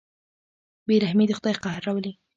بېرحمي 0.87 1.25
د 1.27 1.31
خدای 1.37 1.55
قهر 1.63 1.81
راولي. 1.87 2.13